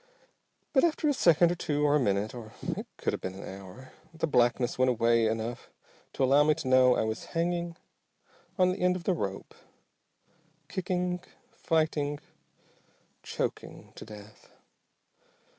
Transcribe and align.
But 0.73 0.83
after 0.83 1.07
a 1.07 1.13
second 1.13 1.51
or 1.51 1.55
two, 1.55 1.83
or 1.83 1.95
a 1.95 1.99
minute, 1.99 2.33
or 2.33 2.53
it 2.63 2.87
could 2.97 3.13
have 3.13 3.21
been 3.21 3.35
an 3.35 3.47
hour, 3.47 3.93
the 4.11 4.25
blackness 4.25 4.75
went 4.79 4.89
away 4.89 5.27
enough 5.27 5.69
to 6.13 6.23
allow 6.23 6.43
me 6.43 6.55
to 6.55 6.67
know 6.67 6.95
I 6.95 7.03
was 7.03 7.25
hanging 7.37 7.77
on 8.57 8.71
the 8.71 8.79
end 8.79 8.95
of 8.95 9.03
the 9.03 9.13
rope, 9.13 9.53
kicking, 10.67 11.19
fighting, 11.51 12.19
choking 13.21 13.93
to 13.93 14.03
death. 14.03 14.49